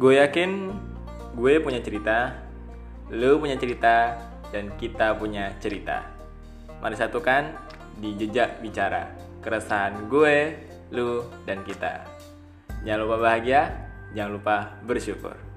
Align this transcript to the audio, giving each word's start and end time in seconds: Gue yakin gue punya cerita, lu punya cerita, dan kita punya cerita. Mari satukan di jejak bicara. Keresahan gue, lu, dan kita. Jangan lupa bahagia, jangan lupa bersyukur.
Gue 0.00 0.16
yakin 0.16 0.72
gue 1.36 1.60
punya 1.60 1.84
cerita, 1.84 2.32
lu 3.12 3.36
punya 3.36 3.60
cerita, 3.60 4.16
dan 4.48 4.72
kita 4.80 5.12
punya 5.20 5.52
cerita. 5.60 6.08
Mari 6.80 6.96
satukan 6.96 7.52
di 8.00 8.16
jejak 8.16 8.64
bicara. 8.64 9.12
Keresahan 9.44 10.08
gue, 10.08 10.56
lu, 10.96 11.28
dan 11.44 11.60
kita. 11.68 12.08
Jangan 12.80 13.00
lupa 13.04 13.16
bahagia, 13.28 13.76
jangan 14.16 14.40
lupa 14.40 14.56
bersyukur. 14.88 15.49